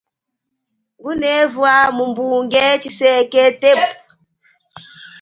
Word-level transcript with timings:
Ngunevu 0.99 1.63
mumbunge 1.95 2.63
chiseke 2.81 3.41
tepu. 3.61 3.89